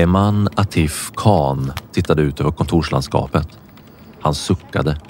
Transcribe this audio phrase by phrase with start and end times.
[0.00, 3.48] Eman Atif Khan tittade ut över kontorslandskapet.
[4.20, 5.00] Han suckade.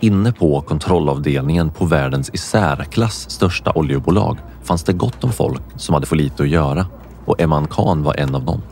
[0.00, 5.94] Inne på kontrollavdelningen på världens i särklass största oljebolag fanns det gott om folk som
[5.94, 6.86] hade för lite att göra
[7.24, 8.62] och Eman Khan var en av dem.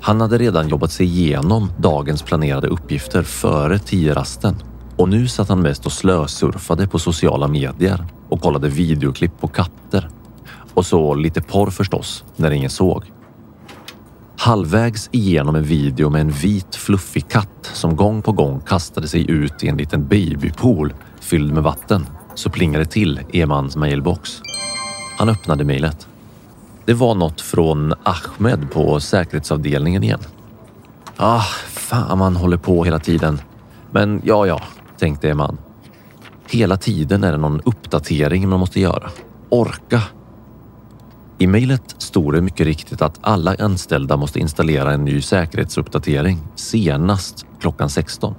[0.00, 4.56] Han hade redan jobbat sig igenom dagens planerade uppgifter före tio-rasten
[4.96, 10.08] och nu satt han mest och slösurfade på sociala medier och kollade videoklipp på katter.
[10.74, 13.17] Och så lite porr förstås, när ingen såg.
[14.40, 19.30] Halvvägs igenom en video med en vit fluffig katt som gång på gång kastade sig
[19.30, 24.40] ut i en liten babypool fylld med vatten så plingade det till i Emans mailbox.
[25.18, 26.08] Han öppnade mejlet.
[26.84, 30.20] Det var något från Ahmed på säkerhetsavdelningen igen.
[31.16, 33.40] Ah, fan man håller på hela tiden.
[33.90, 34.62] Men ja, ja,
[34.98, 35.58] tänkte Eman.
[36.50, 39.10] Hela tiden är det någon uppdatering man måste göra.
[39.48, 40.02] Orka
[41.38, 47.46] i mejlet stod det mycket riktigt att alla anställda måste installera en ny säkerhetsuppdatering senast
[47.60, 48.34] klockan 16.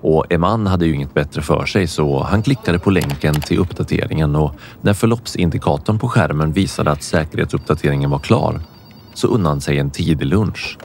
[0.00, 4.36] Och Eman hade ju inget bättre för sig så han klickade på länken till uppdateringen
[4.36, 8.60] och när förloppsindikatorn på skärmen visade att säkerhetsuppdateringen var klar
[9.14, 10.78] så unnade han sig en tidig lunch.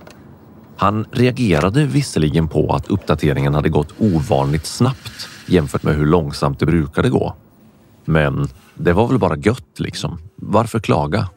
[0.78, 6.66] Han reagerade visserligen på att uppdateringen hade gått ovanligt snabbt jämfört med hur långsamt det
[6.66, 7.36] brukade gå.
[8.06, 10.20] Men det var väl bara gött liksom.
[10.36, 11.28] Varför klaga?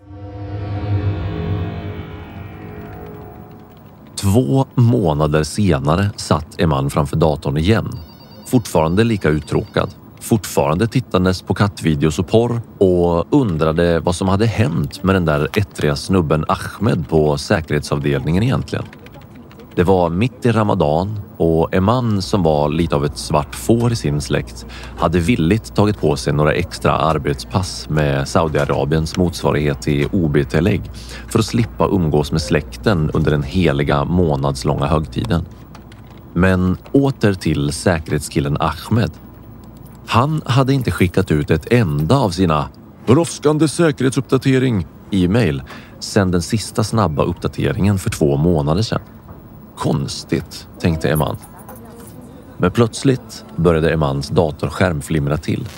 [4.21, 7.99] Två månader senare satt Eman framför datorn igen.
[8.47, 9.91] Fortfarande lika uttråkad.
[10.21, 15.49] Fortfarande tittandes på kattvideos och porr och undrade vad som hade hänt med den där
[15.59, 18.85] ettriga snubben Ahmed på säkerhetsavdelningen egentligen.
[19.75, 23.93] Det var mitt i Ramadan och en man som var lite av ett svart får
[23.93, 24.67] i sin släkt
[24.99, 30.91] hade villigt tagit på sig några extra arbetspass med Saudiarabiens motsvarighet till OB-tillägg
[31.29, 35.45] för att slippa umgås med släkten under den heliga månadslånga högtiden.
[36.33, 39.11] Men åter till säkerhetskillen Ahmed.
[40.07, 42.69] Han hade inte skickat ut ett enda av sina
[43.07, 45.63] brådskande säkerhetsuppdatering e-mail
[46.01, 49.01] sedan den sista snabba uppdateringen för två månader sedan.
[49.81, 51.37] Konstigt, tänkte Eman.
[52.59, 55.69] Men plötsligt började Emans datorskärm flimra till.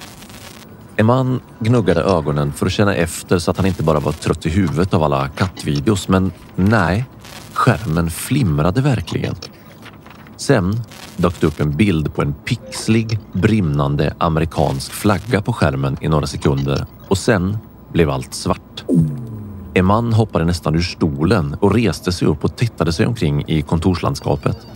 [0.97, 4.51] Eman gnuggade ögonen för att känna efter så att han inte bara var trött i
[4.51, 6.09] huvudet av alla kattvideos.
[6.09, 7.05] Men nej,
[7.53, 9.35] skärmen flimrade verkligen.
[10.37, 10.81] Sen
[11.17, 16.27] dök det upp en bild på en pixlig, brinnande amerikansk flagga på skärmen i några
[16.27, 17.59] sekunder och sen
[17.93, 18.85] blev allt svart.
[19.75, 23.63] En man hoppade nästan ur stolen och reste sig upp och tittade sig omkring i
[23.63, 24.67] kontorslandskapet.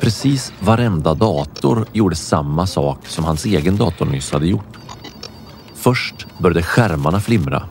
[0.00, 4.78] Precis varenda dator gjorde samma sak som hans egen dator nyss hade gjort.
[5.74, 7.62] Först började skärmarna flimra.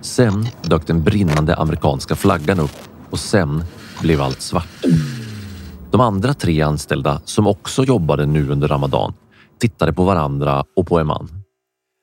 [0.00, 2.78] Sen dök den brinnande amerikanska flaggan upp
[3.10, 3.64] och sen
[4.00, 4.84] blev allt svart.
[5.90, 9.14] De andra tre anställda som också jobbade nu under Ramadan
[9.60, 11.28] tittade på varandra och på Eman.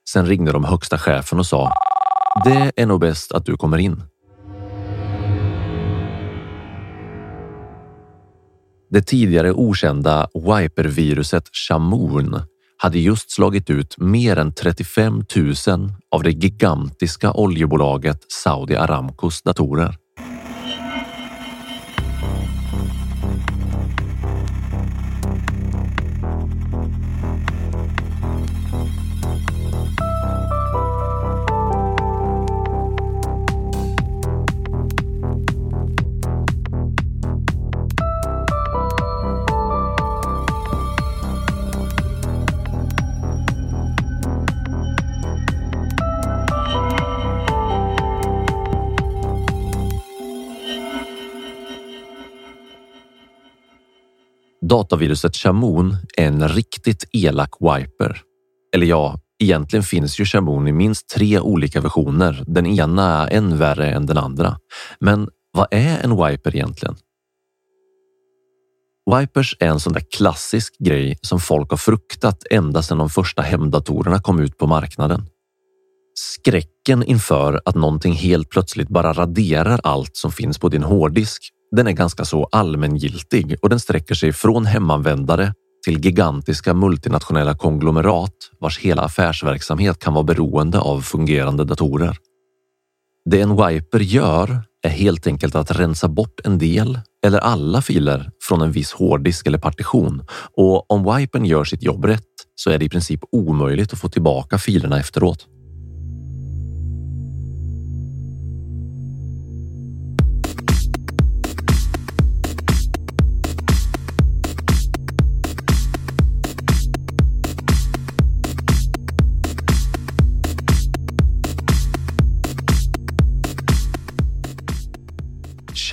[0.09, 1.73] Sen ringde de högsta chefen och sa
[2.43, 4.03] det är nog bäst att du kommer in.
[8.89, 12.41] Det tidigare okända wiperviruset Shamoon
[12.77, 15.53] hade just slagit ut mer än 35 000
[16.11, 20.02] av det gigantiska oljebolaget Saudi Aramcos datorer.
[54.73, 58.21] Dataviruset Shamoon är en riktigt elak wiper.
[58.75, 62.43] Eller ja, egentligen finns ju Shamoon i minst tre olika versioner.
[62.47, 64.57] Den ena är än värre än den andra.
[64.99, 66.95] Men vad är en wiper egentligen?
[69.17, 73.41] Wipers är en sån där klassisk grej som folk har fruktat ända sedan de första
[73.41, 75.25] hemdatorerna kom ut på marknaden.
[76.15, 81.87] Skräcken inför att någonting helt plötsligt bara raderar allt som finns på din hårddisk den
[81.87, 85.53] är ganska så allmängiltig och den sträcker sig från hemanvändare
[85.85, 92.17] till gigantiska multinationella konglomerat vars hela affärsverksamhet kan vara beroende av fungerande datorer.
[93.29, 98.31] Det en wiper gör är helt enkelt att rensa bort en del eller alla filer
[98.41, 100.25] från en viss hårddisk eller partition
[100.57, 102.23] och om wipern gör sitt jobb rätt
[102.55, 105.47] så är det i princip omöjligt att få tillbaka filerna efteråt.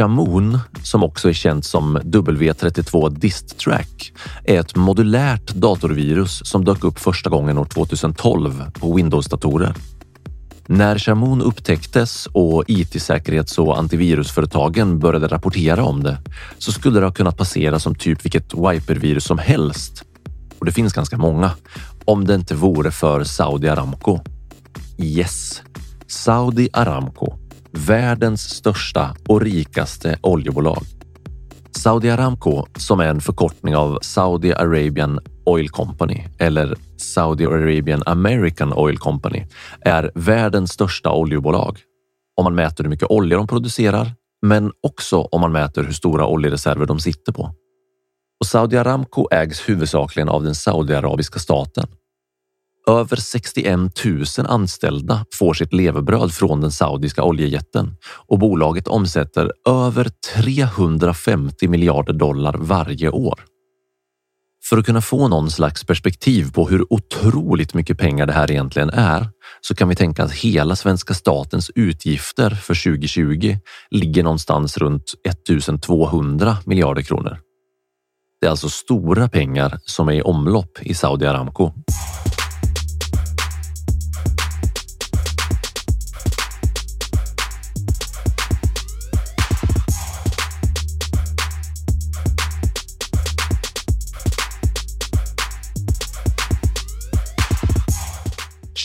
[0.00, 4.12] Shamoon, som också är känt som W32 Disttrack,
[4.44, 9.74] är ett modulärt datorvirus som dök upp första gången år 2012 på Windows-datorer.
[10.66, 16.18] När Shamoon upptäcktes och IT-säkerhets och antivirusföretagen började rapportera om det
[16.58, 20.04] så skulle det ha kunnat passera som typ vilket wipervirus som helst.
[20.58, 21.50] Och det finns ganska många.
[22.04, 24.20] Om det inte vore för Saudi Aramco.
[24.98, 25.62] Yes,
[26.06, 27.39] Saudi Aramco
[27.72, 30.82] världens största och rikaste oljebolag.
[31.70, 38.72] Saudi Aramco, som är en förkortning av Saudi Arabian Oil Company eller Saudi Arabian American
[38.72, 39.46] Oil Company,
[39.80, 41.78] är världens största oljebolag.
[42.36, 44.12] Om man mäter hur mycket olja de producerar,
[44.46, 47.54] men också om man mäter hur stora oljereserver de sitter på.
[48.40, 51.86] Och Saudi Aramco ägs huvudsakligen av den saudiarabiska staten
[52.90, 60.10] över 61 000 anställda får sitt levebröd från den saudiska oljejätten och bolaget omsätter över
[60.36, 63.40] 350 miljarder dollar varje år.
[64.68, 68.90] För att kunna få någon slags perspektiv på hur otroligt mycket pengar det här egentligen
[68.90, 69.28] är
[69.60, 73.56] så kan vi tänka att hela svenska statens utgifter för 2020
[73.90, 77.38] ligger någonstans runt 1200 miljarder kronor.
[78.40, 81.72] Det är alltså stora pengar som är i omlopp i Saudi Aramco.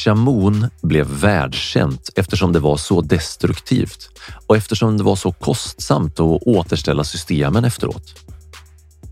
[0.05, 4.09] Shamoon blev världskänt eftersom det var så destruktivt
[4.47, 8.15] och eftersom det var så kostsamt att återställa systemen efteråt.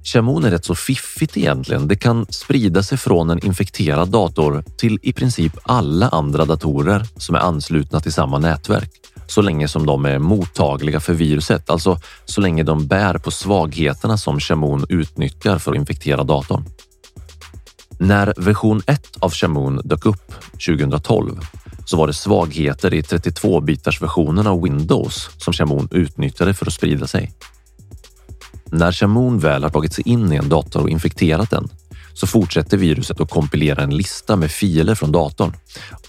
[0.04, 1.88] Shamoon är rätt så fiffigt egentligen.
[1.88, 7.36] Det kan sprida sig från en infekterad dator till i princip alla andra datorer som
[7.36, 8.92] är anslutna till samma nätverk
[9.28, 14.18] så länge som de är mottagliga för viruset, alltså så länge de bär på svagheterna
[14.18, 16.66] som Shamoon utnyttjar för att infektera datorn.
[18.04, 20.34] När version 1 av Shamoon dök upp
[20.68, 21.40] 2012
[21.86, 27.08] så var det svagheter i 32-bitars versionen av Windows som Shamoon utnyttjade för att sprida
[27.08, 27.32] sig.
[28.66, 31.68] när Shamoon väl har tagit sig in i en dator och infekterat den
[32.14, 35.54] så fortsätter viruset att kompilera en lista med filer från datorn.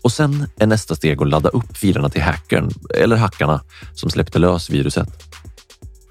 [0.03, 3.61] Och sen är nästa steg att ladda upp filerna till hackern eller hackarna
[3.95, 5.09] som släppte lös viruset.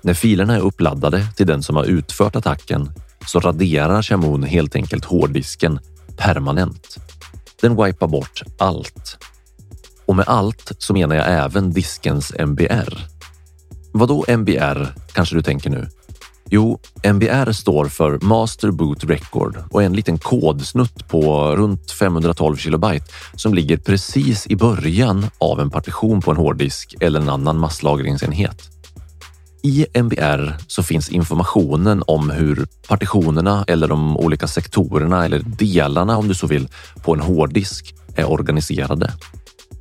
[0.01, 2.89] När filerna är uppladdade till den som har utfört attacken
[3.25, 5.79] så raderar Shamoon helt enkelt hårddisken
[6.17, 6.97] permanent.
[7.61, 9.17] Den wipar bort allt.
[10.05, 13.07] Och med allt så menar jag även diskens MBR.
[13.91, 15.89] Vad då MBR kanske du tänker nu?
[16.49, 22.57] Jo, MBR står för Master Boot Record och är en liten kodsnutt på runt 512
[22.57, 27.59] kilobyte som ligger precis i början av en partition på en hårddisk eller en annan
[27.59, 28.69] masslagringsenhet.
[29.65, 36.27] I MBR så finns informationen om hur partitionerna eller de olika sektorerna eller delarna om
[36.27, 36.67] du så vill
[37.03, 39.13] på en hårddisk är organiserade.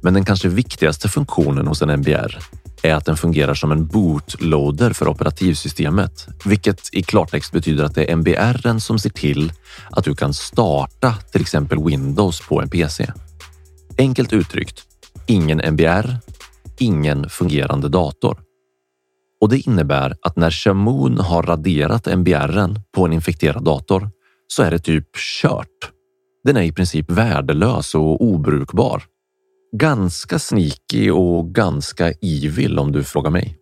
[0.03, 2.39] Men den kanske viktigaste funktionen hos en MBR
[2.83, 8.11] är att den fungerar som en bootloader för operativsystemet, vilket i klartext betyder att det
[8.11, 9.53] är MBR som ser till
[9.91, 13.13] att du kan starta till exempel Windows på en PC.
[13.99, 14.83] Enkelt uttryckt,
[15.27, 16.17] ingen MBR,
[16.79, 18.39] ingen fungerande dator.
[19.43, 24.11] Och det innebär att när Shamoon har raderat MBRen på en infekterad dator
[24.49, 25.91] så är det typ kört.
[26.45, 29.03] Den är i princip värdelös och obrukbar.
[29.77, 33.62] Ganska sneaky och ganska evil om du frågar mig.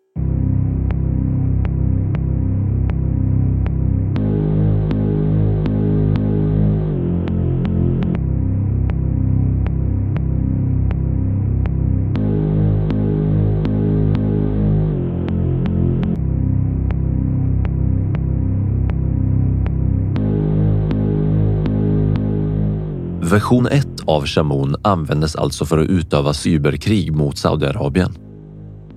[23.30, 28.14] Version 1 av Shamoun användes alltså för att utöva cyberkrig mot Saudiarabien.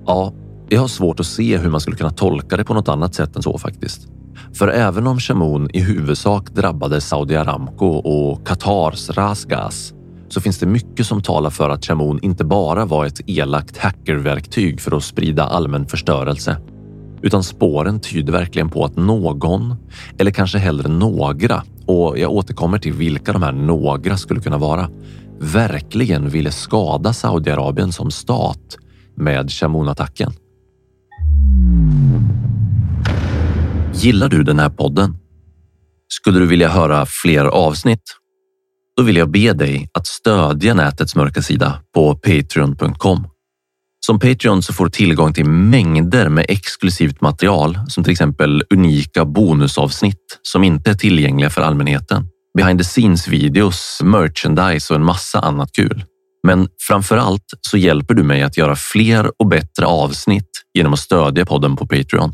[0.05, 0.33] Ja,
[0.69, 3.35] jag har svårt att se hur man skulle kunna tolka det på något annat sätt
[3.35, 4.07] än så faktiskt.
[4.53, 9.93] För även om Shamoun i huvudsak drabbade Saudi Aramco och Qatars Rasgas
[10.29, 14.81] så finns det mycket som talar för att Shamoun inte bara var ett elakt hackerverktyg
[14.81, 16.57] för att sprida allmän förstörelse.
[17.21, 19.75] Utan spåren tyder verkligen på att någon,
[20.17, 24.89] eller kanske hellre några, och jag återkommer till vilka de här några skulle kunna vara,
[25.39, 28.77] verkligen ville skada Saudiarabien som stat
[29.15, 30.33] med Shamoun-attacken.
[33.93, 35.17] Gillar du den här podden?
[36.07, 38.03] Skulle du vilja höra fler avsnitt?
[38.97, 43.27] Då vill jag be dig att stödja nätets mörka sida på patreon.com.
[44.05, 49.25] Som Patreon så får du tillgång till mängder med exklusivt material som till exempel unika
[49.25, 52.27] bonusavsnitt som inte är tillgängliga för allmänheten.
[52.57, 56.03] Behind the scenes videos, merchandise och en massa annat kul.
[56.47, 60.99] Men framför allt så hjälper du mig att göra fler och bättre avsnitt genom att
[60.99, 62.33] stödja podden på Patreon.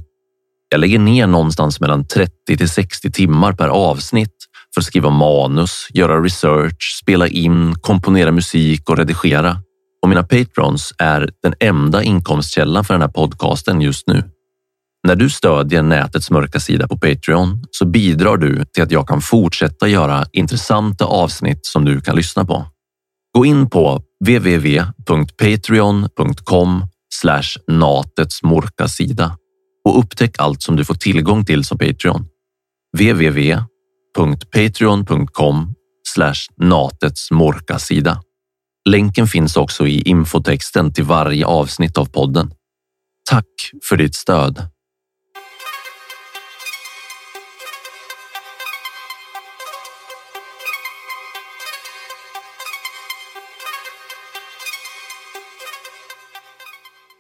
[0.70, 4.36] Jag lägger ner någonstans mellan 30 till 60 timmar per avsnitt
[4.74, 9.58] för att skriva manus, göra research, spela in, komponera musik och redigera.
[10.02, 14.24] Och mina patrons är den enda inkomstkällan för den här podcasten just nu.
[15.08, 19.22] När du stödjer nätets mörka sida på Patreon så bidrar du till att jag kan
[19.22, 22.66] fortsätta göra intressanta avsnitt som du kan lyssna på.
[23.38, 26.86] Gå in på www.patreon.com
[27.68, 29.38] natets mörka sida
[29.86, 32.28] och upptäck allt som du får tillgång till som Patreon.
[32.98, 35.76] www.patreon.com
[36.58, 38.22] natets mörka sida.
[38.90, 42.54] Länken finns också i infotexten till varje avsnitt av podden.
[43.30, 43.46] Tack
[43.90, 44.68] för ditt stöd.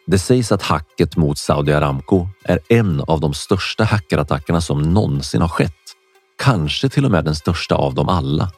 [0.08, 5.42] Det sägs att hacket mot Saudi Aramco är en av de största hackerattackerna som någonsin
[5.42, 5.74] har skett.
[6.44, 8.52] Kanske till och med den största av dem alla.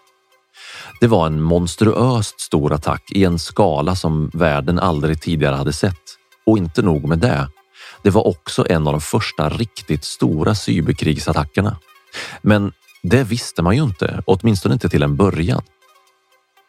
[1.02, 6.02] Det var en monstruöst stor attack i en skala som världen aldrig tidigare hade sett.
[6.46, 7.48] Och inte nog med det.
[8.04, 11.78] Det var också en av de första riktigt stora cyberkrigsattackerna.
[12.42, 12.72] Men
[13.04, 15.62] det visste man ju inte, åtminstone inte till en början.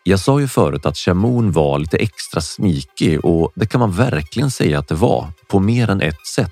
[0.03, 4.51] Jag sa ju förut att Shamoon var lite extra smikig och det kan man verkligen
[4.51, 6.51] säga att det var på mer än ett sätt.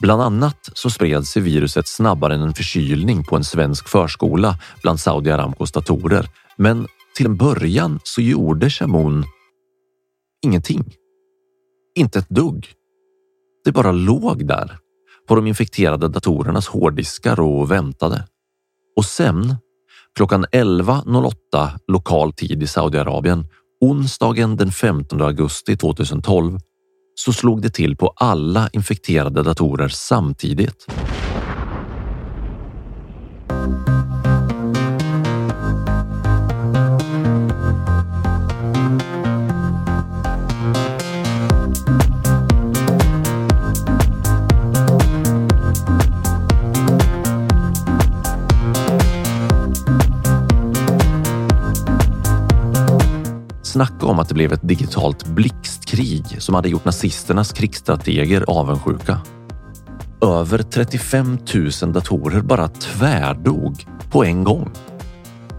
[0.00, 5.00] Bland annat så spred sig viruset snabbare än en förkylning på en svensk förskola bland
[5.00, 9.24] Saudi Aramcos datorer men till en början så gjorde Shamoun
[10.44, 10.84] ingenting.
[11.94, 12.66] Inte ett dugg.
[13.64, 14.78] Det bara låg där
[15.28, 18.24] på de infekterade datorernas hårddiskar och väntade.
[18.96, 19.56] Och sen
[20.16, 21.34] klockan 11.08
[21.86, 23.46] lokal tid i Saudiarabien
[23.80, 26.58] onsdagen den 15 augusti 2012
[27.14, 30.86] så slog det till på alla infekterade datorer samtidigt.
[53.74, 59.18] Snacka om att det blev ett digitalt blixtkrig som hade gjort nazisternas krigsstrateger avundsjuka.
[60.22, 61.38] Över 35
[61.82, 64.70] 000 datorer bara tvärdog på en gång.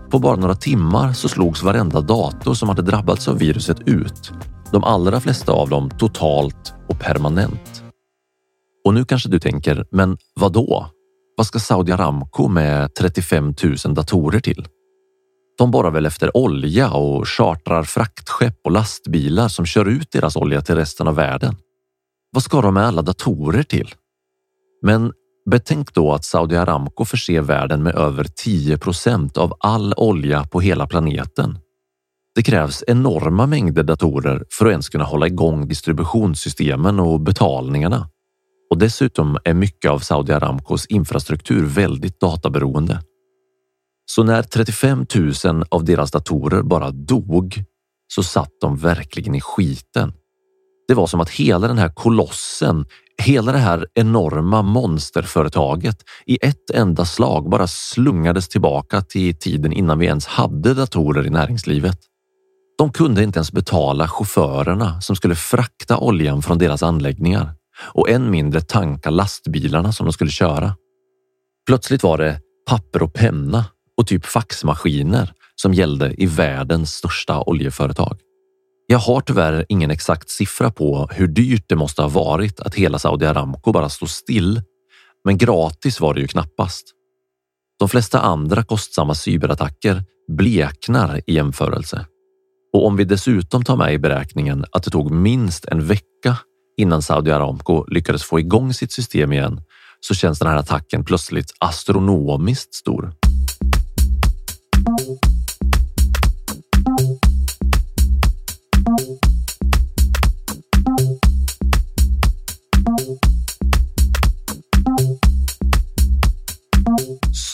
[0.10, 4.32] På bara några timmar så slogs varenda dator som hade drabbats av viruset ut.
[4.72, 7.84] De allra flesta av dem totalt och permanent.
[8.86, 10.90] Och nu kanske du tänker, men vad då?
[11.38, 13.54] Vad ska Saudi Aramco med 35
[13.86, 14.68] 000 datorer till?
[15.58, 20.62] De borrar väl efter olja och chartrar fraktskepp och lastbilar som kör ut deras olja
[20.62, 21.56] till resten av världen.
[22.32, 23.94] Vad ska de med alla datorer till?
[24.82, 25.14] Men
[25.50, 30.62] betänk då att Saudi Aramco förser världen med över 10 procent av all olja på
[30.62, 31.60] hela planeten.
[32.36, 38.10] Det krävs enorma mängder datorer för att ens kunna hålla igång distributionssystemen och betalningarna.
[38.70, 43.00] Och dessutom är mycket av Saudi Aramcos infrastruktur väldigt databeroende.
[44.06, 45.06] Så när 35
[45.46, 47.64] 000 av deras datorer bara dog
[48.08, 50.14] så satt de verkligen i skiten.
[50.88, 52.86] Det var som att hela den här kolossen,
[53.24, 60.00] hela det här enorma monsterföretaget i ett enda slag bara slungades tillbaka till tiden innan
[60.00, 61.98] vi ens hade datorer i näringslivet.
[62.78, 67.54] De kunde inte ens betala chaufförerna som skulle frakta oljan från deras anläggningar
[67.94, 70.76] och än mindre tanka lastbilarna som de skulle köra.
[71.68, 73.66] Plötsligt var det papper och penna
[73.98, 78.18] och typ faxmaskiner som gällde i världens största oljeföretag.
[78.88, 83.00] Jag har tyvärr ingen exakt siffra på hur dyrt det måste ha varit att hela
[83.00, 84.62] Saudi Aramco bara stod still,
[85.24, 86.92] men gratis var det ju knappast.
[87.80, 92.06] De flesta andra kostsamma cyberattacker bleknar i jämförelse.
[92.74, 96.38] Och om vi dessutom tar med i beräkningen att det tog minst en vecka
[96.78, 99.62] innan Saudi Aramco lyckades få igång sitt system igen
[100.00, 103.14] så känns den här attacken plötsligt astronomiskt stor.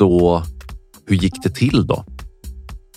[0.01, 0.43] Så
[1.05, 2.05] hur gick det till då?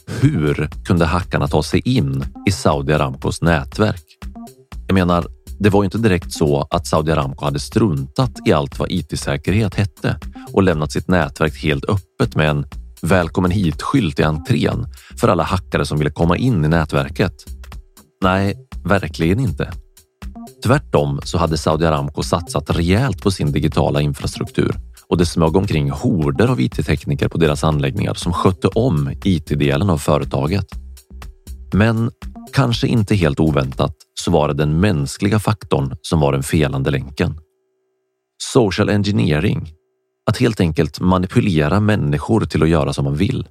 [0.07, 4.05] Hur kunde hackarna ta sig in i Saudi Aramcos nätverk?
[4.87, 5.27] Jag menar,
[5.59, 9.75] det var ju inte direkt så att Saudi Aramco hade struntat i allt vad it-säkerhet
[9.75, 10.19] hette
[10.53, 12.67] och lämnat sitt nätverk helt öppet med en
[13.03, 14.87] välkommen hit-skylt i entrén
[15.21, 17.35] för alla hackare som ville komma in i nätverket.
[18.23, 19.73] Nej, verkligen inte.
[20.64, 24.75] Tvärtom så hade Saudi Aramco satsat rejält på sin digitala infrastruktur
[25.09, 29.99] och det smög omkring horder av it-tekniker på deras anläggningar som skötte om it-delen av
[29.99, 30.67] företaget.
[31.73, 32.11] Men
[32.53, 37.40] kanske inte helt oväntat så var det den mänskliga faktorn som var den felande länken.
[38.43, 39.73] Social engineering,
[40.27, 43.49] att helt enkelt manipulera människor till att göra som man vill.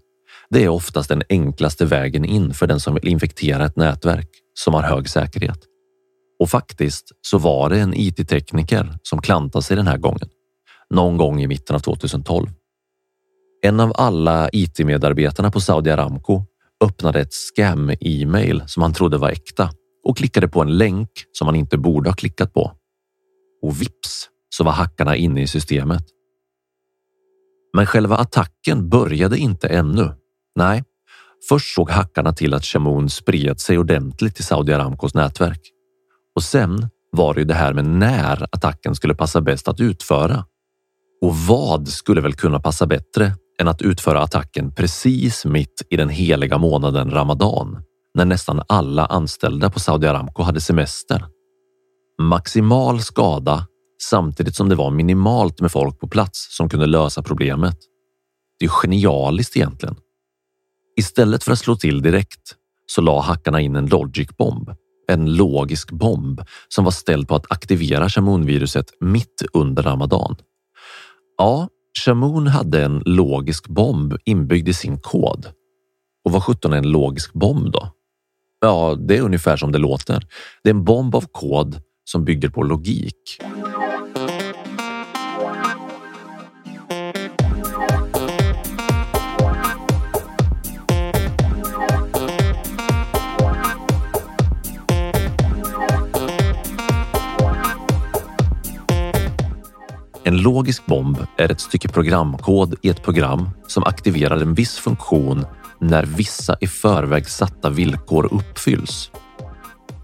[0.49, 4.73] Det är oftast den enklaste vägen in för den som vill infektera ett nätverk som
[4.73, 5.59] har hög säkerhet.
[6.39, 10.29] Och faktiskt så var det en it-tekniker som klantade sig den här gången.
[10.93, 12.47] Någon gång i mitten av 2012.
[13.65, 16.43] En av alla it-medarbetarna på Saudi Aramco
[16.83, 19.69] öppnade ett scam-e-mail som han trodde var äkta
[20.03, 22.71] och klickade på en länk som han inte borde ha klickat på.
[23.61, 26.03] Och vips så var hackarna inne i systemet.
[27.75, 30.11] Men själva attacken började inte ännu.
[30.55, 30.83] Nej,
[31.49, 35.61] först såg hackarna till att Shamoon spred sig ordentligt i Saudi Aramcos nätverk.
[36.35, 40.45] Och sen var det ju det här med när attacken skulle passa bäst att utföra.
[41.23, 43.31] Och vad skulle väl kunna passa bättre
[43.61, 47.83] än att utföra attacken precis mitt i den heliga månaden Ramadan
[48.13, 51.25] när nästan alla anställda på Saudi Aramco hade semester.
[52.21, 53.67] Maximal skada
[54.09, 57.77] samtidigt som det var minimalt med folk på plats som kunde lösa problemet.
[58.59, 59.95] Det är genialiskt egentligen.
[60.99, 62.55] Istället för att slå till direkt
[62.85, 64.75] så la hackarna in en logic-bomb,
[65.07, 70.35] en logisk bomb som var ställd på att aktivera Shamoon-viruset mitt under Ramadan.
[71.43, 71.67] Ja,
[72.05, 75.45] Shamoon hade en logisk bomb inbyggd i sin kod.
[76.25, 77.91] Och vad sjutton är en logisk bomb då?
[78.61, 80.27] Ja, det är ungefär som det låter.
[80.63, 83.41] Det är en bomb av kod som bygger på logik.
[100.43, 105.45] Logisk bomb är ett stycke programkod i ett program som aktiverar en viss funktion
[105.79, 109.11] när vissa i förväg satta villkor uppfylls.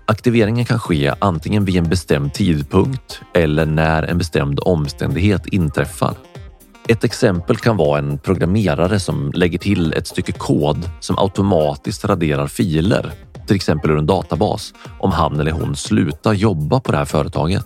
[0.06, 6.14] Aktiveringen kan ske antingen vid en bestämd tidpunkt eller när en bestämd omständighet inträffar.
[6.88, 12.48] Ett exempel kan vara en programmerare som lägger till ett stycke kod som automatiskt raderar
[12.48, 13.12] filer,
[13.48, 17.66] till exempel ur en databas, om han eller hon slutar jobba på det här företaget.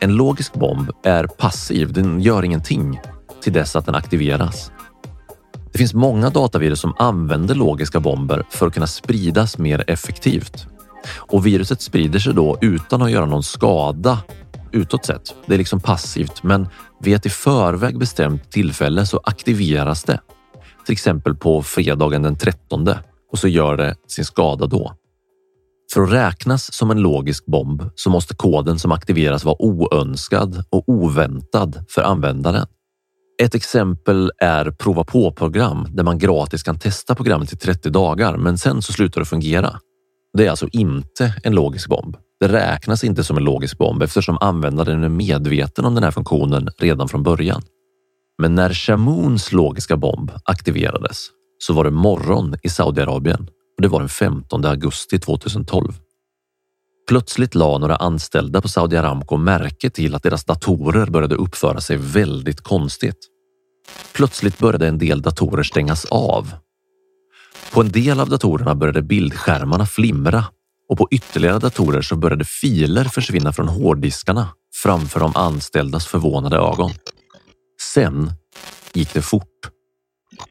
[0.00, 3.00] En logisk bomb är passiv, den gör ingenting
[3.42, 4.70] till dess att den aktiveras.
[5.72, 10.66] Det finns många datavirus som använder logiska bomber för att kunna spridas mer effektivt.
[11.16, 14.18] Och viruset sprider sig då utan att göra någon skada
[14.72, 15.34] utåt sett.
[15.46, 16.68] Det är liksom passivt, men
[17.00, 20.20] vid ett i förväg bestämt tillfälle så aktiveras det.
[20.86, 22.88] Till exempel på fredagen den 13
[23.32, 24.92] och så gör det sin skada då.
[25.92, 30.88] För att räknas som en logisk bomb så måste koden som aktiveras vara oönskad och
[30.88, 32.66] oväntad för användaren.
[33.42, 38.58] Ett exempel är prova på-program där man gratis kan testa programmet i 30 dagar, men
[38.58, 39.80] sen så slutar det fungera.
[40.36, 42.16] Det är alltså inte en logisk bomb.
[42.40, 46.68] Det räknas inte som en logisk bomb eftersom användaren är medveten om den här funktionen
[46.78, 47.62] redan från början.
[48.42, 51.26] Men när Shamoons logiska bomb aktiverades
[51.58, 53.48] så var det morgon i Saudiarabien
[53.78, 55.92] och det var den 15 augusti 2012.
[57.08, 61.96] Plötsligt la några anställda på Saudi Aramco märke till att deras datorer började uppföra sig
[61.96, 63.18] väldigt konstigt.
[64.12, 66.52] Plötsligt började en del datorer stängas av.
[67.72, 70.44] På en del av datorerna började bildskärmarna flimra
[70.88, 74.48] och på ytterligare datorer så började filer försvinna från hårddiskarna
[74.82, 76.90] framför de anställdas förvånade ögon.
[77.94, 78.32] Sen
[78.94, 79.77] gick det fort.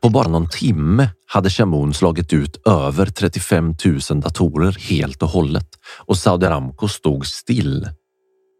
[0.01, 3.75] På bara någon timme hade Shamoun slagit ut över 35
[4.09, 5.67] 000 datorer helt och hållet
[6.05, 7.89] och Saudi Aramco stod still.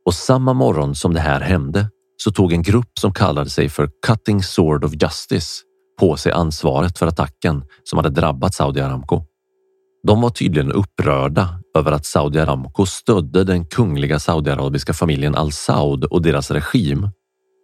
[0.05, 3.89] Och samma morgon som det här hände så tog en grupp som kallade sig för
[4.07, 5.63] Cutting Sword of Justice
[5.99, 9.23] på sig ansvaret för attacken som hade drabbat Saudi Aramco.
[10.07, 16.03] De var tydligen upprörda över att Saudi Aramco stödde den kungliga saudiarabiska familjen Al Saud
[16.03, 17.09] och deras regim.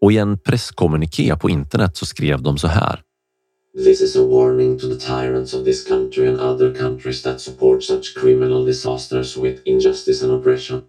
[0.01, 3.01] Och i en presskommuniké på internet så skrev de så här.
[3.75, 7.81] This is a warning to the tyrants of this country and other countries that support
[7.81, 10.85] such criminal disasters with injustice and oppression.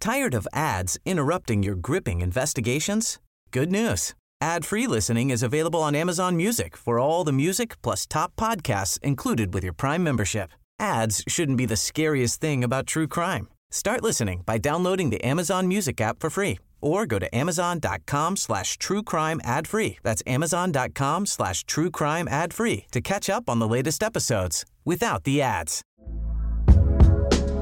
[0.00, 3.18] Tired of ads interrupting your gripping investigations?
[3.50, 4.14] Good news.
[4.40, 9.52] Ad-free listening is available on Amazon Music for all the music plus top podcasts included
[9.52, 10.52] with your Prime membership.
[10.80, 13.48] Ads shouldn't be the scariest thing about true crime.
[13.70, 18.76] Start listening by downloading the Amazon Music app for free or go to amazon.com slash
[18.78, 19.98] true crime ad free.
[20.02, 25.24] That's amazon.com slash true crime ad free to catch up on the latest episodes without
[25.24, 25.82] the ads.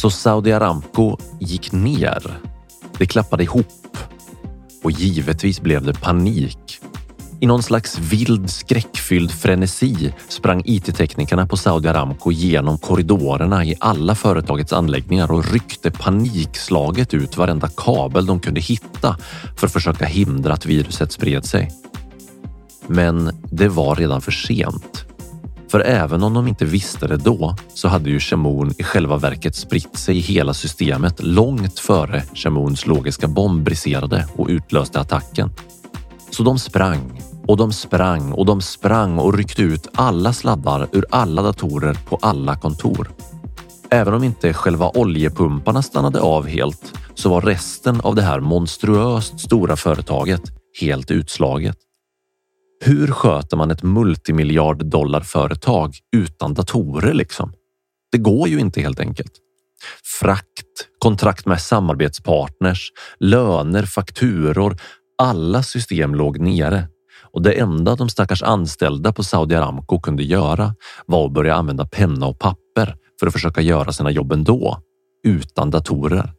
[0.00, 2.40] Så Saudi Aramco gick ner.
[2.98, 3.98] Det klappade ihop
[4.82, 6.78] och givetvis blev det panik.
[7.40, 14.14] I någon slags vild skräckfylld frenesi sprang IT-teknikerna på Saudi Aramco genom korridorerna i alla
[14.14, 19.16] företagets anläggningar och ryckte panikslaget ut varenda kabel de kunde hitta
[19.56, 21.70] för att försöka hindra att viruset spred sig.
[22.86, 25.09] Men det var redan för sent.
[25.70, 29.54] För även om de inte visste det då så hade ju Shamoun i själva verket
[29.54, 35.50] spritt sig i hela systemet långt före Shamouns logiska bomb briserade och utlöste attacken.
[36.30, 41.06] Så de sprang och de sprang och de sprang och ryckte ut alla sladdar ur
[41.10, 43.10] alla datorer på alla kontor.
[43.90, 49.40] Även om inte själva oljepumparna stannade av helt så var resten av det här monstruöst
[49.40, 50.42] stora företaget
[50.80, 51.76] helt utslaget.
[52.84, 57.52] Hur sköter man ett multimiljard dollar företag utan datorer liksom?
[58.12, 59.32] Det går ju inte helt enkelt.
[60.20, 62.90] Frakt, kontrakt med samarbetspartners,
[63.20, 64.76] löner, fakturor.
[65.18, 66.88] Alla system låg nere
[67.32, 70.74] och det enda de stackars anställda på Saudi Aramco kunde göra
[71.06, 74.78] var att börja använda penna och papper för att försöka göra sina jobb ändå,
[75.26, 76.32] utan datorer.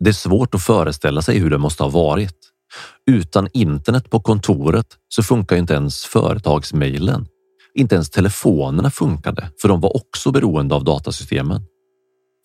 [0.00, 2.36] Det är svårt att föreställa sig hur det måste ha varit.
[3.06, 7.26] Utan internet på kontoret så funkar inte ens företagsmejlen.
[7.74, 11.62] Inte ens telefonerna funkade, för de var också beroende av datasystemen.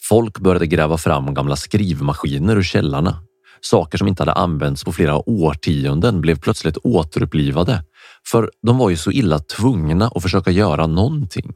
[0.09, 3.23] Folk började gräva fram gamla skrivmaskiner ur källarna.
[3.61, 7.83] Saker som inte hade använts på flera årtionden blev plötsligt återupplivade,
[8.27, 11.53] för de var ju så illa tvungna att försöka göra någonting.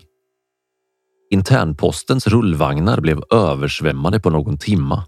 [1.29, 5.03] Internpostens rullvagnar blev översvämmade på någon timma.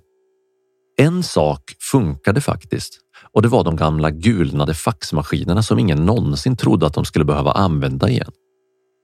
[0.98, 3.00] En sak funkade faktiskt
[3.40, 7.52] och det var de gamla gulnade faxmaskinerna som ingen någonsin trodde att de skulle behöva
[7.52, 8.32] använda igen.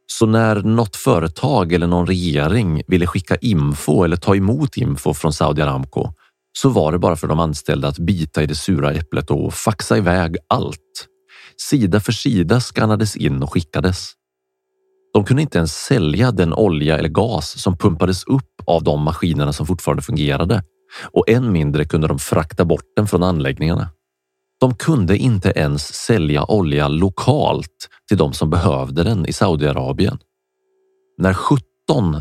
[0.07, 5.33] Så när något företag eller någon regering ville skicka info eller ta emot info från
[5.33, 6.13] Saudi Aramco
[6.57, 9.97] så var det bara för de anställda att bita i det sura äpplet och faxa
[9.97, 11.07] iväg allt.
[11.69, 14.11] Sida för sida skannades in och skickades.
[15.13, 19.53] De kunde inte ens sälja den olja eller gas som pumpades upp av de maskinerna
[19.53, 20.63] som fortfarande fungerade
[21.13, 23.89] och än mindre kunde de frakta bort den från anläggningarna.
[24.65, 30.17] De kunde inte ens sälja olja lokalt till de som behövde den i Saudiarabien.
[31.17, 31.59] När 17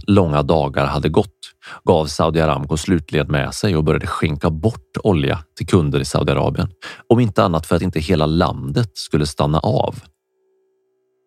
[0.06, 1.38] långa dagar hade gått
[1.84, 6.68] gav Saudi Aramco slutligen med sig och började skänka bort olja till kunder i Saudiarabien.
[7.08, 9.94] Om inte annat för att inte hela landet skulle stanna av.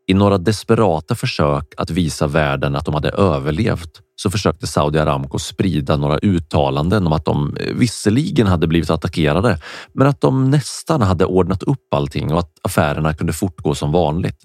[0.09, 5.39] I några desperata försök att visa världen att de hade överlevt så försökte Saudi Aramco
[5.39, 9.59] sprida några uttalanden om att de eh, visserligen hade blivit attackerade,
[9.93, 14.37] men att de nästan hade ordnat upp allting och att affärerna kunde fortgå som vanligt.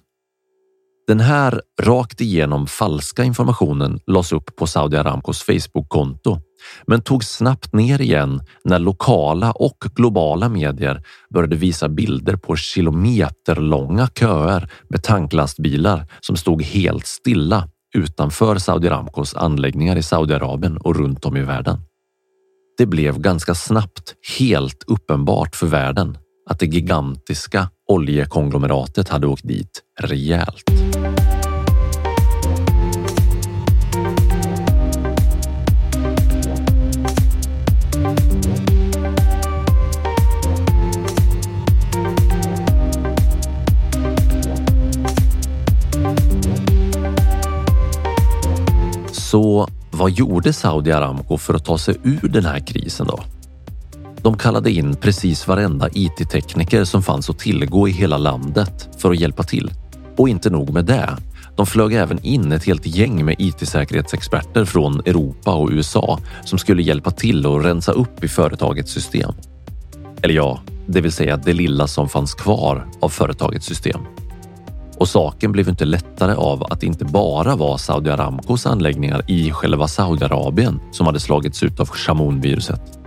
[1.07, 6.41] Den här rakt igenom falska informationen lades upp på Saudi Aramcos Facebook-konto,
[6.87, 11.03] men togs snabbt ner igen när lokala och globala medier
[11.35, 19.35] började visa bilder på kilometerlånga köer med tanklastbilar som stod helt stilla utanför Saudi Aramcos
[19.35, 21.81] anläggningar i Saudiarabien och runt om i världen.
[22.79, 26.19] Det blev ganska snabbt helt uppenbart för världen
[26.51, 30.92] att det gigantiska oljekonglomeratet hade åkt dit rejält.
[49.33, 53.21] Så vad gjorde Saudi Aramco för att ta sig ur den här krisen då?
[54.23, 59.21] De kallade in precis varenda IT-tekniker som fanns att tillgå i hela landet för att
[59.21, 59.71] hjälpa till.
[60.17, 61.17] Och inte nog med det.
[61.57, 66.83] De flög även in ett helt gäng med IT-säkerhetsexperter från Europa och USA som skulle
[66.83, 69.33] hjälpa till att rensa upp i företagets system.
[70.23, 74.01] Eller ja, det vill säga det lilla som fanns kvar av företagets system.
[74.97, 79.51] Och saken blev inte lättare av att det inte bara var Saudi Aramcos anläggningar i
[79.51, 82.99] själva Saudiarabien som hade slagits ut av Shamoun-viruset.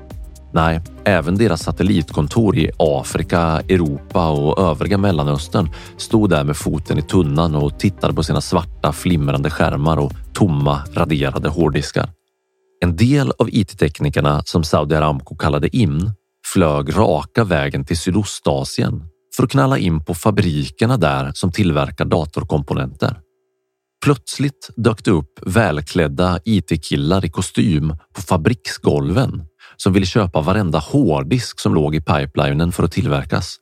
[0.54, 7.02] Nej, även deras satellitkontor i Afrika, Europa och övriga Mellanöstern stod där med foten i
[7.02, 12.10] tunnan och tittade på sina svarta flimrande skärmar och tomma raderade hårddiskar.
[12.84, 16.12] En del av IT-teknikerna som Saudi Aramco kallade in
[16.54, 19.04] flög raka vägen till Sydostasien
[19.36, 23.20] för att knalla in på fabrikerna där som tillverkar datorkomponenter.
[24.06, 29.46] Plötsligt dök det upp välklädda IT-killar i kostym på fabriksgolven
[29.78, 33.56] som ville köpa varenda hårddisk som låg i pipelinen för att tillverkas.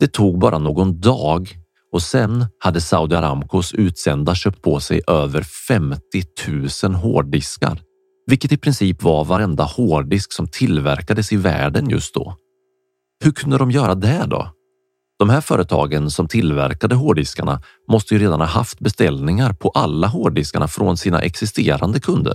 [0.00, 1.48] Det tog bara någon dag
[1.92, 6.00] och sen hade Saudi Aramcos utsända köpt på sig över 50
[6.88, 7.80] 000 hårddiskar,
[8.26, 12.36] vilket i princip var varenda hårddisk som tillverkades i världen just då.
[13.24, 14.48] Hur kunde de göra det då?
[15.18, 20.68] De här företagen som tillverkade hårddiskarna måste ju redan ha haft beställningar på alla hårddiskarna
[20.68, 22.34] från sina existerande kunder.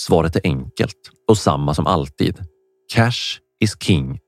[0.00, 2.38] Svaret är enkelt och samma som alltid.
[2.94, 4.18] Cash is king.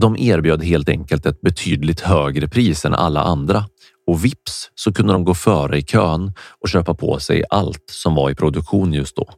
[0.00, 3.64] De erbjöd helt enkelt ett betydligt högre pris än alla andra
[4.06, 8.14] och vips så kunde de gå före i kön och köpa på sig allt som
[8.14, 9.28] var i produktion just då.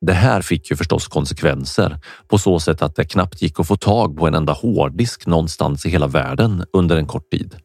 [0.00, 3.76] Det här fick ju förstås konsekvenser på så sätt att det knappt gick att få
[3.76, 7.56] tag på en enda hårddisk någonstans i hela världen under en kort tid.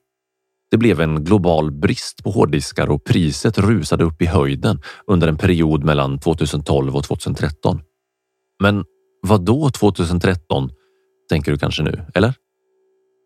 [0.72, 5.38] Det blev en global brist på hårddiskar och priset rusade upp i höjden under en
[5.38, 7.82] period mellan 2012 och 2013.
[8.64, 8.84] Men
[9.22, 10.70] vad då 2013?
[11.30, 12.34] Tänker du kanske nu, eller?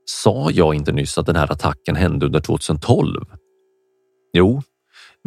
[0.06, 3.26] Sa jag inte nyss att den här attacken hände under 2012?
[4.34, 4.62] Jo,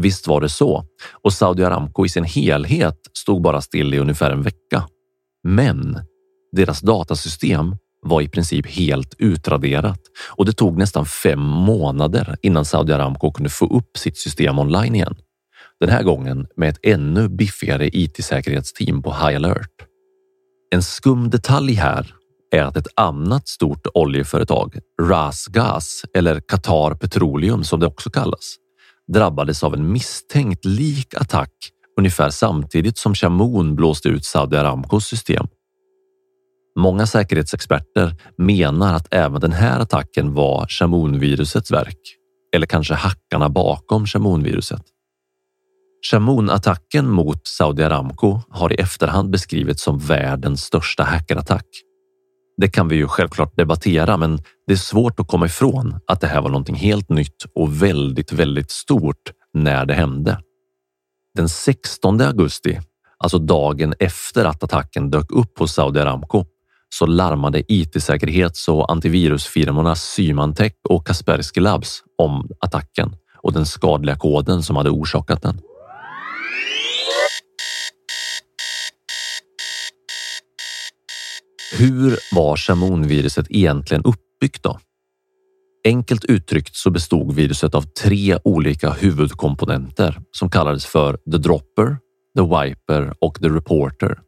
[0.00, 0.84] Visst var det så
[1.22, 4.84] och Saudi Aramco i sin helhet stod bara still i ungefär en vecka.
[5.42, 5.98] Men
[6.52, 10.00] deras datasystem var i princip helt utraderat
[10.36, 14.94] och det tog nästan fem månader innan Saudi Aramco kunde få upp sitt system online
[14.94, 15.16] igen.
[15.80, 19.86] Den här gången med ett ännu biffigare IT-säkerhetsteam på High alert.
[20.74, 22.14] En skum detalj här
[22.50, 28.56] är att ett annat stort oljeföretag, Rasgas eller Qatar Petroleum som det också kallas,
[29.12, 31.52] drabbades av en misstänkt lik attack
[31.98, 35.46] ungefär samtidigt som Chamoun blåste ut Saudi Aramcos system.
[36.78, 42.00] Många säkerhetsexperter menar att även den här attacken var Chamoun-virusets verk
[42.54, 44.82] eller kanske hackarna bakom Chamoun-viruset.
[46.10, 51.66] Chamoun-attacken mot Saudi Aramco har i efterhand beskrivits som världens största hackerattack.
[52.60, 56.26] Det kan vi ju självklart debattera, men det är svårt att komma ifrån att det
[56.26, 60.38] här var någonting helt nytt och väldigt, väldigt stort när det hände.
[61.34, 62.80] Den 16 augusti,
[63.18, 66.44] alltså dagen efter att attacken dök upp hos Saudi Aramco,
[66.94, 74.62] så larmade IT-säkerhets och antivirusfirmorna Symantec och Kaspersky Labs om attacken och den skadliga koden
[74.62, 75.60] som hade orsakat den.
[81.78, 84.78] Hur var Chamonviruset egentligen uppbyggt då?
[85.84, 91.98] Enkelt uttryckt så bestod viruset av tre olika huvudkomponenter som kallades för The Dropper,
[92.36, 94.18] The Wiper och The Reporter.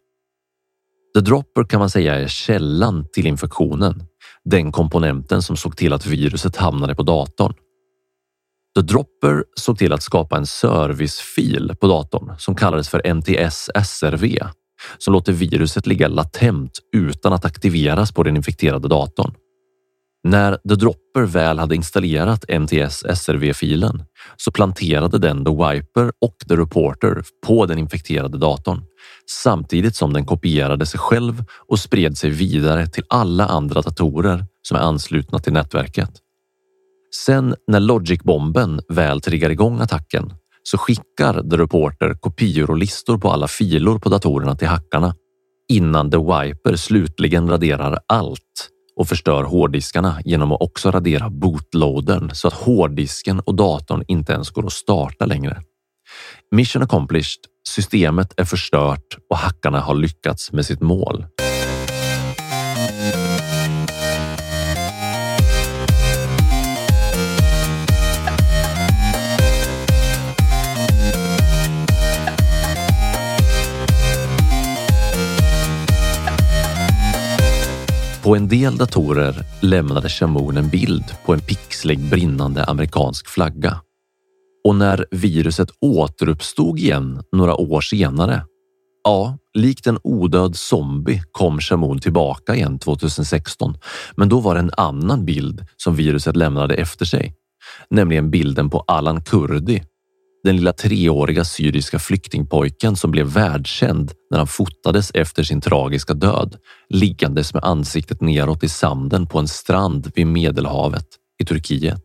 [1.15, 4.05] The Dropper kan man säga är källan till infektionen,
[4.45, 7.55] den komponenten som såg till att viruset hamnade på datorn.
[8.77, 14.39] The Dropper såg till att skapa en servicefil på datorn som kallades för NTS SRV
[14.99, 19.35] som låter viruset ligga latent utan att aktiveras på den infekterade datorn.
[20.25, 24.05] När The Dropper väl hade installerat MTS SRV-filen
[24.37, 28.85] så planterade den The Wiper och The Reporter på den infekterade datorn
[29.43, 34.77] samtidigt som den kopierade sig själv och spred sig vidare till alla andra datorer som
[34.77, 36.11] är anslutna till nätverket.
[37.25, 40.33] Sen när Logic-bomben väl triggar igång attacken
[40.63, 45.15] så skickar The Reporter kopior och listor på alla filor på datorerna till hackarna
[45.69, 52.49] innan The Wiper slutligen raderar allt och förstör hårddiskarna genom att också radera bootloadern så
[52.49, 55.63] att hårddisken och datorn inte ens går att starta längre.
[56.51, 57.41] Mission accomplished.
[57.69, 61.27] Systemet är förstört och hackarna har lyckats med sitt mål.
[78.23, 83.81] På en del datorer lämnade Shamoun en bild på en pixlig brinnande amerikansk flagga.
[84.65, 88.45] Och när viruset återuppstod igen några år senare,
[89.05, 93.75] ja, likt en odöd zombie kom Shamoun tillbaka igen 2016.
[94.17, 97.35] Men då var det en annan bild som viruset lämnade efter sig,
[97.91, 99.83] nämligen bilden på Alan Kurdi
[100.45, 106.57] den lilla treåriga syriska flyktingpojken som blev världskänd när han fotades efter sin tragiska död,
[106.89, 111.07] liggandes med ansiktet neråt i sanden på en strand vid Medelhavet
[111.43, 112.03] i Turkiet.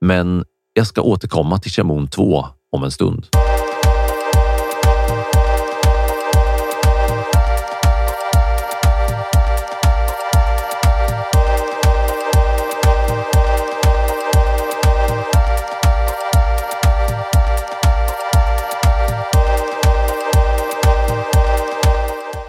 [0.00, 3.26] Men jag ska återkomma till Shamoun 2 om en stund.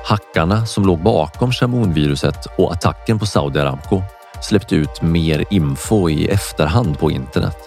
[0.08, 4.02] Hackarna som låg bakom Shamoun-viruset och attacken på Saudi Aramco
[4.42, 7.58] släppte ut mer info i efterhand på internet.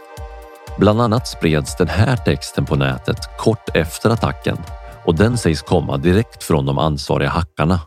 [0.79, 4.57] Bland annat spreds den här texten på nätet kort efter attacken
[5.05, 7.81] och den sägs komma direkt från de ansvariga hackarna.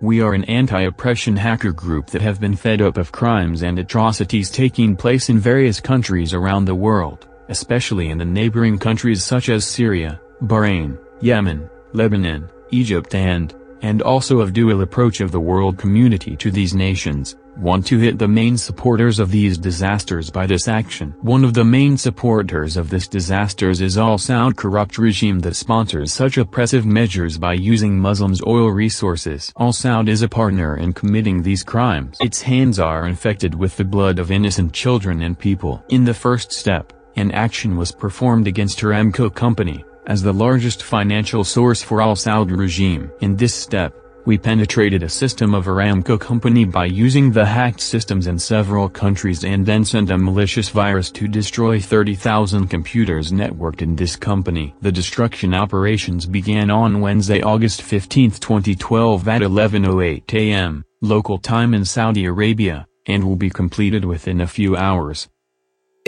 [0.00, 4.50] We are an anti-oppression hacker group that have been fed up of crimes and atrocities
[4.50, 7.18] taking place in various countries around the world,
[7.48, 14.40] especially in the neighboring countries such as Syria, Bahrain, Yemen, Lebanon, Egypt and, and also
[14.40, 18.56] of dual approach of the world community to these nations, want to hit the main
[18.56, 21.14] supporters of these disasters by this action.
[21.22, 26.12] One of the main supporters of this disasters is Al Saud corrupt regime that sponsors
[26.12, 29.52] such oppressive measures by using Muslims' oil resources.
[29.58, 32.16] Al Saud is a partner in committing these crimes.
[32.20, 35.82] Its hands are infected with the blood of innocent children and people.
[35.88, 41.44] In the first step, an action was performed against Aramco company, as the largest financial
[41.44, 43.12] source for Al Saud regime.
[43.20, 43.94] In this step,
[44.24, 49.44] we penetrated a system of Aramco company by using the hacked systems in several countries
[49.44, 54.74] and then sent a malicious virus to destroy 30,000 computers networked in this company.
[54.82, 61.84] The destruction operations began on Wednesday, August 15, 2012 at 11.08 am, local time in
[61.84, 65.28] Saudi Arabia, and will be completed within a few hours.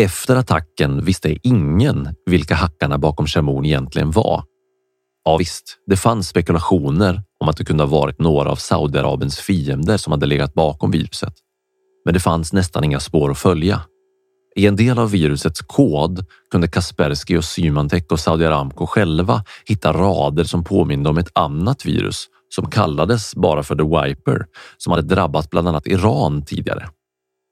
[0.00, 4.44] Efter attacken visste ingen vilka hackarna bakom Shamoun egentligen var.
[5.24, 9.96] Ja visst, det fanns spekulationer om att det kunde ha varit några av Saudiarabiens fiender
[9.96, 11.34] som hade legat bakom viruset.
[12.04, 13.80] Men det fanns nästan inga spår att följa.
[14.56, 19.92] I en del av virusets kod kunde Kaspersky och Symantec och Saudi Aramco själva hitta
[19.92, 24.46] rader som påminde om ett annat virus som kallades bara för The Wiper
[24.78, 26.88] som hade drabbat bland annat Iran tidigare.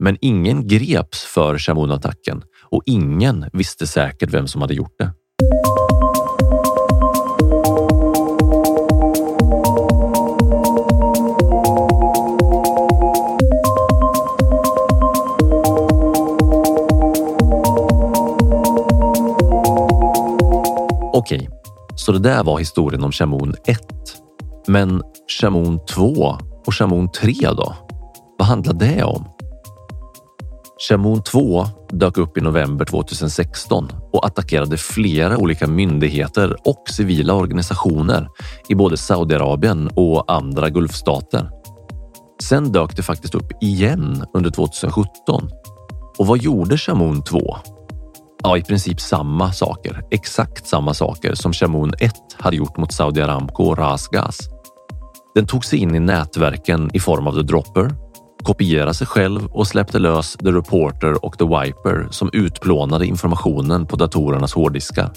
[0.04, 5.12] Men ingen greps för Shamoun-attacken och ingen visste säkert vem som hade gjort det.
[21.12, 21.48] Okej,
[21.96, 23.78] så det där var historien om Shamoun 1.
[24.66, 25.02] Men
[25.40, 26.04] Shamoun 2
[26.66, 27.74] och Shamoun 3 då?
[28.38, 29.37] Vad handlar det om?
[30.80, 38.28] Shamoon 2 dök upp i november 2016 och attackerade flera olika myndigheter och civila organisationer
[38.68, 41.50] i både Saudiarabien och andra Gulfstater.
[42.42, 45.50] Sen dök det faktiskt upp igen under 2017.
[46.18, 47.56] Och vad gjorde Shamoon 2?
[48.42, 50.02] Ja, i princip samma saker.
[50.10, 54.38] Exakt samma saker som Shamoon 1 hade gjort mot Saudi Aramco och Rasgas.
[55.34, 58.07] Den tog sig in i nätverken i form av The Dropper,
[58.42, 63.96] kopierade sig själv och släppte lös The Reporter och The Wiper som utplånade informationen på
[63.96, 65.12] datorernas hårddiskar.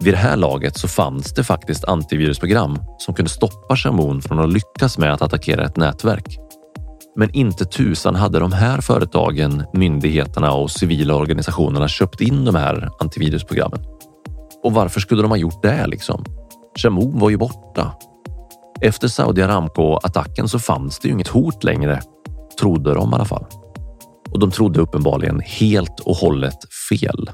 [0.00, 4.52] Vid det här laget så fanns det faktiskt antivirusprogram som kunde stoppa Shamoon från att
[4.52, 6.38] lyckas med att attackera ett nätverk.
[7.16, 12.90] Men inte tusan hade de här företagen, myndigheterna och civila organisationerna köpt in de här
[12.98, 13.80] antivirusprogrammen.
[14.64, 16.24] Och varför skulle de ha gjort det liksom?
[16.78, 17.92] Shamoon var ju borta.
[18.80, 22.02] Efter Saudi Aramco-attacken så fanns det ju inget hot längre,
[22.60, 23.46] trodde de i alla fall.
[24.30, 26.58] Och de trodde uppenbarligen helt och hållet
[26.90, 27.30] fel.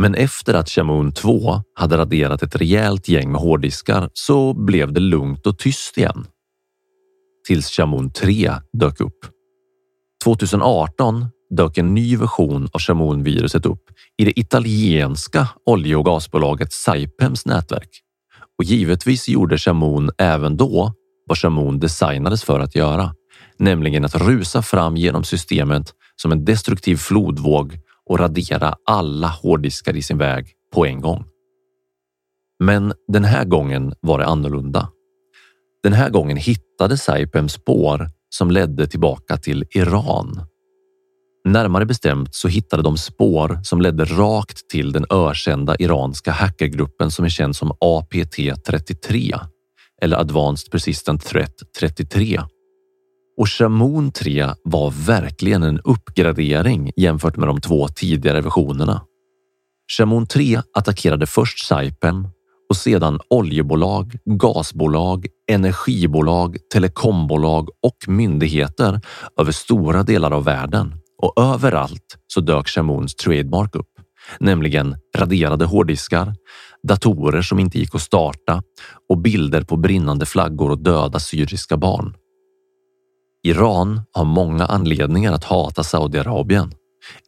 [0.00, 5.00] Men efter att Shamoon 2 hade raderat ett rejält gäng med hårddiskar så blev det
[5.00, 6.26] lugnt och tyst igen
[7.46, 9.26] tills Shamoon 3 dök upp.
[10.24, 11.26] 2018
[11.56, 13.82] dök en ny version av Shamoon-viruset upp
[14.18, 18.03] i det italienska olje och gasbolaget Saipems nätverk.
[18.58, 20.92] Och givetvis gjorde Shamoun även då
[21.26, 23.14] vad Shamoun designades för att göra,
[23.58, 30.02] nämligen att rusa fram genom systemet som en destruktiv flodvåg och radera alla hårddiskar i
[30.02, 31.24] sin väg på en gång.
[32.58, 34.88] Men den här gången var det annorlunda.
[35.82, 40.46] Den här gången hittade Saipem spår som ledde tillbaka till Iran.
[41.44, 47.24] Närmare bestämt så hittade de spår som ledde rakt till den ökända iranska hackergruppen som
[47.24, 49.40] är känd som APT-33
[50.02, 52.40] eller Advanced Persistent Threat 33.
[53.36, 59.02] Och Shamoon 3 var verkligen en uppgradering jämfört med de två tidigare versionerna.
[59.98, 62.28] Shamoon 3 attackerade först Saipem
[62.68, 69.00] och sedan oljebolag, gasbolag, energibolag, telekombolag och myndigheter
[69.40, 70.94] över stora delar av världen.
[71.24, 73.90] Och överallt så dök Shamoons trademark upp,
[74.40, 76.34] nämligen raderade hårddiskar,
[76.88, 78.62] datorer som inte gick att starta
[79.08, 82.14] och bilder på brinnande flaggor och döda syriska barn.
[83.42, 86.72] Iran har många anledningar att hata Saudiarabien,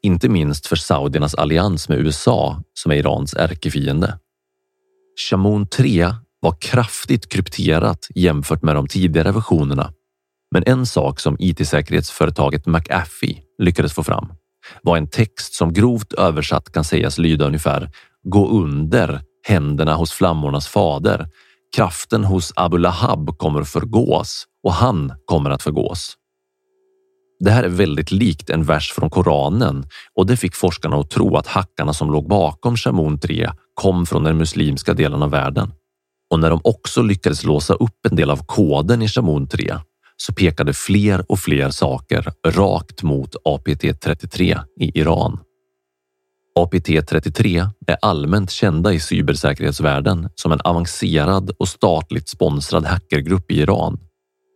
[0.02, 4.18] inte minst för saudiernas allians med USA som är Irans ärkefiende.
[5.30, 6.08] Shamoon 3
[6.40, 9.92] var kraftigt krypterat jämfört med de tidigare versionerna.
[10.50, 14.32] Men en sak som IT-säkerhetsföretaget McAfee lyckades få fram
[14.82, 17.90] var en text som grovt översatt kan sägas lyda ungefär
[18.28, 21.28] Gå under händerna hos flammornas fader.
[21.76, 26.14] Kraften hos Abu Lahab kommer förgås och han kommer att förgås.
[27.40, 31.36] Det här är väldigt likt en vers från Koranen och det fick forskarna att tro
[31.36, 35.72] att hackarna som låg bakom Shamoun 3 kom från den muslimska delen av världen.
[36.30, 39.74] Och när de också lyckades låsa upp en del av koden i Shamoun 3
[40.16, 45.38] så pekade fler och fler saker rakt mot APT-33 i Iran.
[46.58, 53.98] APT-33 är allmänt kända i cybersäkerhetsvärlden som en avancerad och statligt sponsrad hackergrupp i Iran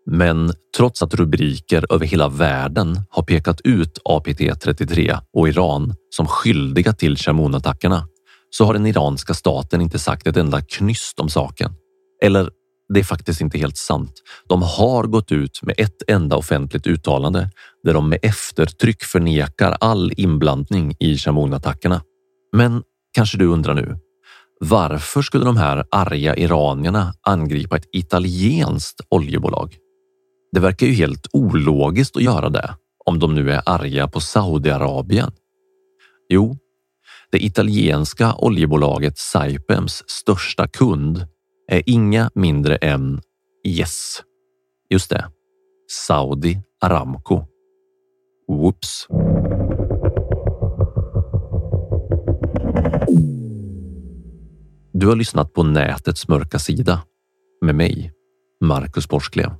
[0.07, 6.93] men trots att rubriker över hela världen har pekat ut APT-33 och Iran som skyldiga
[6.93, 8.07] till Shamoun-attackerna
[8.51, 11.73] så har den iranska staten inte sagt ett enda knyst om saken.
[12.23, 12.51] Eller
[12.95, 14.13] det är faktiskt inte helt sant.
[14.49, 17.51] De har gått ut med ett enda offentligt uttalande
[17.85, 22.03] där de med eftertryck förnekar all inblandning i shamoun attackerna.
[22.57, 22.83] Men
[23.15, 23.99] kanske du undrar nu,
[24.61, 29.77] varför skulle de här arga iranierna angripa ett italienskt oljebolag?
[30.53, 32.75] Det verkar ju helt ologiskt att göra det
[33.07, 35.33] om de nu är arga på Saudiarabien.
[36.29, 36.57] Jo,
[37.33, 41.27] det italienska oljebolaget Saipems största kund
[41.71, 43.21] är inga mindre än
[43.67, 44.23] Yes,
[44.91, 45.31] just det.
[46.07, 47.45] Saudi Aramco.
[48.49, 49.07] Whoops.
[54.93, 57.03] Du har lyssnat på Nätets mörka sida
[57.63, 58.13] med mig,
[58.61, 59.60] Marcus Borsklev.